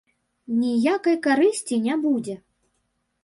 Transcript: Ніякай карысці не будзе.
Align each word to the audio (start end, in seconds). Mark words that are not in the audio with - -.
Ніякай 0.61 1.17
карысці 1.27 1.75
не 1.85 1.95
будзе. 2.05 2.35